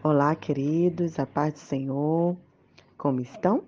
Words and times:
Olá, 0.00 0.36
queridos, 0.36 1.18
a 1.18 1.26
paz 1.26 1.54
do 1.54 1.58
Senhor. 1.58 2.36
Como 2.96 3.20
estão? 3.20 3.64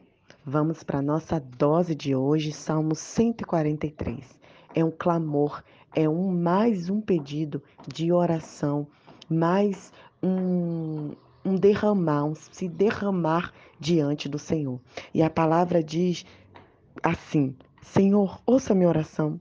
Vamos 0.46 0.84
para 0.84 1.00
a 1.00 1.03
nossa 1.03 1.41
dose 1.41 1.92
de 1.92 2.14
hoje, 2.14 2.53
Salmo 2.53 2.95
143. 2.95 4.38
É 4.72 4.84
um 4.84 4.92
clamor, 4.92 5.60
é 5.92 6.08
um 6.08 6.30
mais 6.30 6.88
um 6.88 7.00
pedido 7.00 7.60
de 7.84 8.12
oração, 8.12 8.86
mais 9.29 9.93
um, 10.22 11.16
um 11.45 11.56
derramar, 11.56 12.27
um 12.27 12.34
se 12.36 12.68
derramar 12.68 13.52
diante 13.80 14.28
do 14.28 14.38
Senhor. 14.38 14.80
E 15.12 15.24
a 15.24 15.28
palavra 15.28 15.82
diz 15.82 16.24
assim: 17.02 17.56
Senhor, 17.82 18.40
ouça 18.46 18.72
minha 18.72 18.88
oração, 18.88 19.40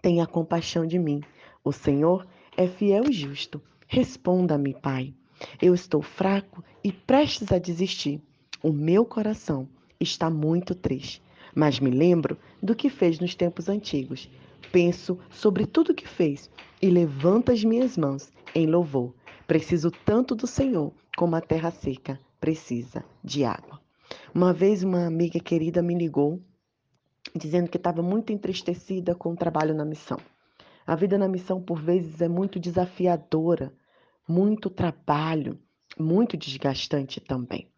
tenha 0.00 0.26
compaixão 0.26 0.86
de 0.86 0.98
mim. 0.98 1.20
O 1.62 1.70
Senhor 1.70 2.26
é 2.56 2.66
fiel 2.66 3.04
e 3.10 3.12
justo. 3.12 3.60
Responda-me, 3.86 4.72
Pai. 4.72 5.12
Eu 5.60 5.74
estou 5.74 6.02
fraco 6.02 6.64
e 6.82 6.92
prestes 6.92 7.52
a 7.52 7.58
desistir. 7.58 8.20
O 8.62 8.72
meu 8.72 9.04
coração 9.04 9.68
está 10.00 10.28
muito 10.28 10.74
triste, 10.74 11.22
mas 11.54 11.78
me 11.78 11.90
lembro 11.90 12.36
do 12.62 12.74
que 12.74 12.90
fez 12.90 13.18
nos 13.18 13.34
tempos 13.34 13.68
antigos. 13.68 14.30
Penso 14.72 15.18
sobre 15.30 15.66
tudo 15.66 15.94
que 15.94 16.06
fez 16.06 16.50
e 16.80 16.88
levanto 16.90 17.52
as 17.52 17.62
minhas 17.64 17.96
mãos 17.96 18.32
em 18.54 18.66
louvor. 18.66 19.14
Preciso 19.46 19.90
tanto 19.90 20.34
do 20.34 20.46
Senhor 20.46 20.92
como 21.16 21.36
a 21.36 21.40
terra 21.40 21.70
seca 21.70 22.20
precisa 22.40 23.04
de 23.22 23.44
água. 23.44 23.80
Uma 24.34 24.52
vez 24.52 24.82
uma 24.82 25.06
amiga 25.06 25.40
querida 25.40 25.82
me 25.82 25.94
ligou 25.94 26.40
dizendo 27.34 27.68
que 27.68 27.76
estava 27.76 28.02
muito 28.02 28.32
entristecida 28.32 29.14
com 29.14 29.32
o 29.32 29.36
trabalho 29.36 29.74
na 29.74 29.84
missão. 29.84 30.18
A 30.86 30.94
vida 30.94 31.18
na 31.18 31.28
missão 31.28 31.60
por 31.60 31.80
vezes 31.80 32.20
é 32.20 32.28
muito 32.28 32.58
desafiadora 32.58 33.72
muito 34.28 34.68
trabalho, 34.68 35.58
muito 35.98 36.36
desgastante 36.36 37.20
também. 37.20 37.68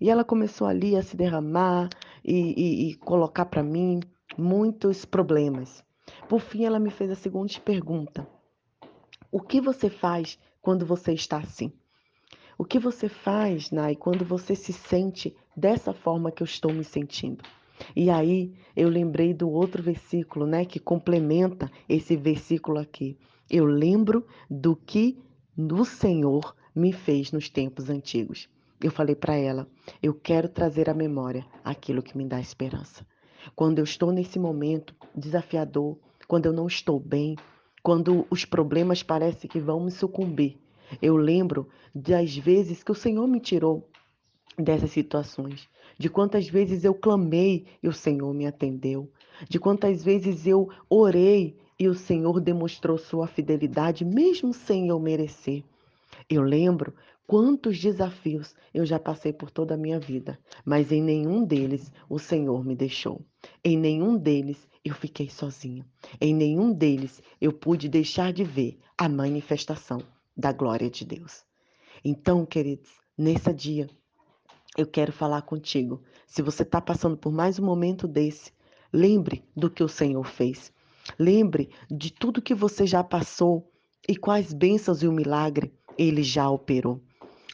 E 0.00 0.10
ela 0.10 0.24
começou 0.24 0.66
ali 0.66 0.96
a 0.96 1.02
se 1.02 1.16
derramar 1.16 1.88
e, 2.24 2.34
e, 2.34 2.90
e 2.90 2.94
colocar 2.96 3.44
para 3.44 3.62
mim 3.62 4.00
muitos 4.36 5.04
problemas. 5.04 5.84
Por 6.28 6.40
fim, 6.40 6.64
ela 6.64 6.80
me 6.80 6.90
fez 6.90 7.10
a 7.10 7.14
seguinte 7.14 7.60
pergunta: 7.60 8.26
O 9.30 9.40
que 9.40 9.60
você 9.60 9.88
faz 9.88 10.38
quando 10.60 10.84
você 10.84 11.12
está 11.12 11.38
assim? 11.38 11.72
O 12.58 12.64
que 12.64 12.78
você 12.78 13.08
faz, 13.08 13.70
Nai, 13.70 13.94
quando 13.94 14.24
você 14.24 14.54
se 14.54 14.72
sente 14.72 15.34
dessa 15.56 15.94
forma 15.94 16.30
que 16.30 16.42
eu 16.42 16.44
estou 16.44 16.72
me 16.72 16.84
sentindo? 16.84 17.42
E 17.96 18.10
aí 18.10 18.52
eu 18.76 18.88
lembrei 18.88 19.32
do 19.32 19.48
outro 19.48 19.82
versículo, 19.82 20.46
né, 20.46 20.64
que 20.64 20.78
complementa 20.78 21.70
esse 21.88 22.16
versículo 22.16 22.78
aqui. 22.78 23.18
Eu 23.48 23.64
lembro 23.64 24.26
do 24.48 24.76
que 24.76 25.18
do 25.66 25.84
Senhor 25.84 26.56
me 26.74 26.90
fez 26.90 27.32
nos 27.32 27.50
tempos 27.50 27.90
antigos. 27.90 28.48
Eu 28.82 28.90
falei 28.90 29.14
para 29.14 29.36
ela: 29.36 29.68
eu 30.02 30.14
quero 30.14 30.48
trazer 30.48 30.88
à 30.88 30.94
memória 30.94 31.44
aquilo 31.62 32.02
que 32.02 32.16
me 32.16 32.24
dá 32.24 32.40
esperança. 32.40 33.06
Quando 33.54 33.78
eu 33.78 33.84
estou 33.84 34.10
nesse 34.10 34.38
momento 34.38 34.94
desafiador, 35.14 35.98
quando 36.26 36.46
eu 36.46 36.52
não 36.52 36.66
estou 36.66 36.98
bem, 36.98 37.36
quando 37.82 38.26
os 38.30 38.44
problemas 38.44 39.02
parecem 39.02 39.50
que 39.50 39.60
vão 39.60 39.80
me 39.80 39.90
sucumbir, 39.90 40.58
eu 41.00 41.16
lembro 41.16 41.68
das 41.94 42.36
vezes 42.36 42.82
que 42.82 42.92
o 42.92 42.94
Senhor 42.94 43.26
me 43.26 43.40
tirou 43.40 43.88
dessas 44.58 44.90
situações, 44.90 45.68
de 45.98 46.08
quantas 46.08 46.48
vezes 46.48 46.84
eu 46.84 46.94
clamei 46.94 47.66
e 47.82 47.88
o 47.88 47.92
Senhor 47.92 48.32
me 48.32 48.46
atendeu, 48.46 49.10
de 49.48 49.58
quantas 49.58 50.02
vezes 50.02 50.46
eu 50.46 50.68
orei 50.88 51.58
e 51.80 51.88
o 51.88 51.94
Senhor 51.94 52.42
demonstrou 52.42 52.98
sua 52.98 53.26
fidelidade 53.26 54.04
mesmo 54.04 54.52
sem 54.52 54.88
eu 54.88 55.00
merecer. 55.00 55.64
Eu 56.28 56.42
lembro 56.42 56.94
quantos 57.26 57.78
desafios 57.78 58.54
eu 58.74 58.84
já 58.84 58.98
passei 58.98 59.32
por 59.32 59.50
toda 59.50 59.72
a 59.72 59.78
minha 59.78 59.98
vida, 59.98 60.38
mas 60.62 60.92
em 60.92 61.02
nenhum 61.02 61.42
deles 61.42 61.90
o 62.06 62.18
Senhor 62.18 62.62
me 62.66 62.76
deixou. 62.76 63.24
Em 63.64 63.78
nenhum 63.78 64.18
deles 64.18 64.68
eu 64.84 64.94
fiquei 64.94 65.30
sozinha. 65.30 65.86
Em 66.20 66.34
nenhum 66.34 66.70
deles 66.70 67.22
eu 67.40 67.50
pude 67.50 67.88
deixar 67.88 68.30
de 68.30 68.44
ver 68.44 68.78
a 68.98 69.08
manifestação 69.08 70.02
da 70.36 70.52
glória 70.52 70.90
de 70.90 71.06
Deus. 71.06 71.46
Então, 72.04 72.44
queridos, 72.44 72.90
nesse 73.16 73.54
dia 73.54 73.88
eu 74.76 74.86
quero 74.86 75.12
falar 75.12 75.40
contigo. 75.42 76.02
Se 76.26 76.42
você 76.42 76.62
está 76.62 76.78
passando 76.78 77.16
por 77.16 77.32
mais 77.32 77.58
um 77.58 77.64
momento 77.64 78.06
desse, 78.06 78.52
lembre 78.92 79.42
do 79.56 79.70
que 79.70 79.82
o 79.82 79.88
Senhor 79.88 80.26
fez. 80.26 80.70
Lembre 81.18 81.70
de 81.90 82.12
tudo 82.12 82.42
que 82.42 82.54
você 82.54 82.86
já 82.86 83.02
passou 83.02 83.70
e 84.08 84.16
quais 84.16 84.52
bênçãos 84.52 85.02
e 85.02 85.08
o 85.08 85.12
milagre 85.12 85.72
ele 85.98 86.22
já 86.22 86.48
operou. 86.48 87.00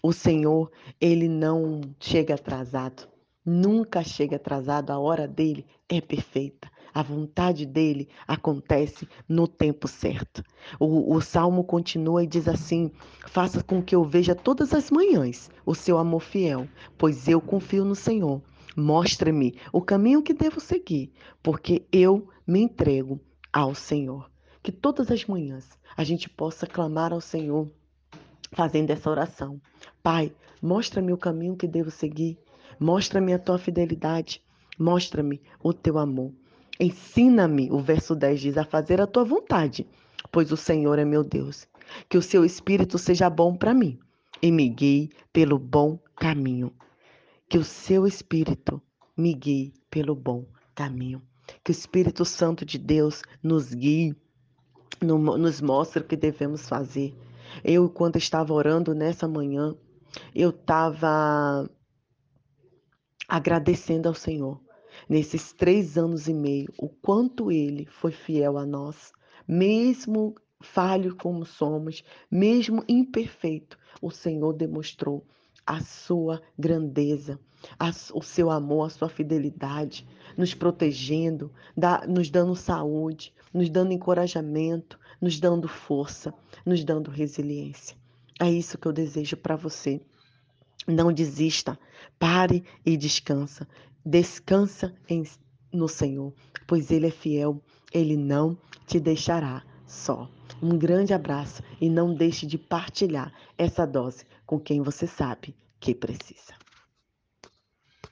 O 0.02 0.12
Senhor, 0.12 0.70
ele 1.00 1.28
não 1.28 1.80
chega 1.98 2.34
atrasado. 2.34 3.08
Nunca 3.44 4.02
chega 4.02 4.36
atrasado, 4.36 4.90
a 4.90 4.98
hora 4.98 5.26
dele 5.26 5.66
é 5.88 6.00
perfeita. 6.00 6.70
A 6.92 7.02
vontade 7.02 7.66
dele 7.66 8.08
acontece 8.26 9.06
no 9.28 9.46
tempo 9.46 9.86
certo. 9.86 10.42
O, 10.80 11.14
o, 11.14 11.20
salmo 11.20 11.62
continua 11.62 12.24
e 12.24 12.26
diz 12.26 12.48
assim: 12.48 12.90
Faça 13.26 13.62
com 13.62 13.82
que 13.82 13.94
eu 13.94 14.02
veja 14.02 14.34
todas 14.34 14.72
as 14.72 14.90
manhãs 14.90 15.50
o 15.64 15.74
seu 15.74 15.98
amor 15.98 16.20
fiel, 16.20 16.66
pois 16.96 17.28
eu 17.28 17.40
confio 17.40 17.84
no 17.84 17.94
Senhor. 17.94 18.40
Mostre-me 18.76 19.58
o 19.72 19.82
caminho 19.82 20.22
que 20.22 20.32
devo 20.32 20.58
seguir, 20.58 21.12
porque 21.42 21.86
eu 21.92 22.28
me 22.46 22.60
entrego 22.60 23.20
ao 23.56 23.74
Senhor. 23.74 24.30
Que 24.62 24.70
todas 24.70 25.10
as 25.10 25.24
manhãs 25.24 25.66
a 25.96 26.04
gente 26.04 26.28
possa 26.28 26.66
clamar 26.66 27.14
ao 27.14 27.22
Senhor 27.22 27.66
fazendo 28.52 28.90
essa 28.90 29.08
oração. 29.08 29.58
Pai, 30.02 30.30
mostra-me 30.60 31.10
o 31.10 31.16
caminho 31.16 31.56
que 31.56 31.66
devo 31.66 31.90
seguir. 31.90 32.38
Mostra-me 32.78 33.32
a 33.32 33.38
tua 33.38 33.58
fidelidade. 33.58 34.42
Mostra-me 34.78 35.40
o 35.62 35.72
teu 35.72 35.96
amor. 35.96 36.34
Ensina-me, 36.78 37.70
o 37.72 37.78
verso 37.78 38.14
10 38.14 38.40
diz, 38.40 38.58
a 38.58 38.64
fazer 38.64 39.00
a 39.00 39.06
tua 39.06 39.24
vontade, 39.24 39.86
pois 40.30 40.52
o 40.52 40.56
Senhor 40.56 40.98
é 40.98 41.04
meu 41.06 41.24
Deus. 41.24 41.66
Que 42.10 42.18
o 42.18 42.22
seu 42.22 42.44
espírito 42.44 42.98
seja 42.98 43.30
bom 43.30 43.56
para 43.56 43.72
mim 43.72 43.98
e 44.42 44.52
me 44.52 44.68
guie 44.68 45.10
pelo 45.32 45.58
bom 45.58 45.98
caminho. 46.14 46.70
Que 47.48 47.56
o 47.56 47.64
seu 47.64 48.06
espírito 48.06 48.82
me 49.16 49.32
guie 49.32 49.72
pelo 49.90 50.14
bom 50.14 50.44
caminho. 50.74 51.22
Que 51.62 51.70
o 51.70 51.72
Espírito 51.72 52.24
Santo 52.24 52.64
de 52.64 52.78
Deus 52.78 53.22
nos 53.42 53.72
guie, 53.72 54.14
nos 55.02 55.60
mostre 55.60 56.00
o 56.02 56.06
que 56.06 56.16
devemos 56.16 56.68
fazer. 56.68 57.14
Eu, 57.62 57.88
quando 57.88 58.16
estava 58.16 58.52
orando 58.52 58.94
nessa 58.94 59.28
manhã, 59.28 59.74
eu 60.34 60.50
estava 60.50 61.68
agradecendo 63.28 64.08
ao 64.08 64.14
Senhor 64.14 64.60
nesses 65.08 65.52
três 65.52 65.98
anos 65.98 66.28
e 66.28 66.34
meio, 66.34 66.72
o 66.78 66.88
quanto 66.88 67.52
Ele 67.52 67.86
foi 67.86 68.12
fiel 68.12 68.56
a 68.56 68.64
nós, 68.64 69.12
mesmo 69.46 70.34
falho 70.60 71.14
como 71.16 71.44
somos, 71.44 72.02
mesmo 72.30 72.82
imperfeito, 72.88 73.78
o 74.00 74.10
Senhor 74.10 74.52
demonstrou 74.52 75.26
a 75.66 75.80
sua 75.80 76.40
grandeza, 76.58 77.40
a, 77.78 77.90
o 78.14 78.22
seu 78.22 78.50
amor, 78.50 78.86
a 78.86 78.90
sua 78.90 79.08
fidelidade, 79.08 80.06
nos 80.36 80.54
protegendo, 80.54 81.50
da, 81.76 82.06
nos 82.06 82.30
dando 82.30 82.54
saúde, 82.54 83.34
nos 83.52 83.68
dando 83.68 83.92
encorajamento, 83.92 84.98
nos 85.20 85.40
dando 85.40 85.66
força, 85.66 86.32
nos 86.64 86.84
dando 86.84 87.10
resiliência. 87.10 87.96
É 88.38 88.50
isso 88.50 88.78
que 88.78 88.86
eu 88.86 88.92
desejo 88.92 89.36
para 89.36 89.56
você. 89.56 90.00
Não 90.86 91.12
desista, 91.12 91.78
pare 92.18 92.62
e 92.84 92.96
descansa. 92.96 93.66
Descansa 94.04 94.94
em, 95.08 95.24
no 95.72 95.88
Senhor, 95.88 96.32
pois 96.66 96.90
Ele 96.90 97.06
é 97.06 97.10
fiel, 97.10 97.60
Ele 97.92 98.16
não 98.16 98.56
te 98.86 99.00
deixará 99.00 99.64
só. 99.86 100.28
Um 100.62 100.78
grande 100.78 101.12
abraço 101.12 101.62
e 101.80 101.88
não 101.88 102.14
deixe 102.14 102.46
de 102.46 102.56
partilhar 102.56 103.32
essa 103.58 103.86
dose 103.86 104.24
com 104.46 104.58
quem 104.58 104.82
você 104.82 105.06
sabe 105.06 105.54
que 105.78 105.94
precisa. 105.94 106.54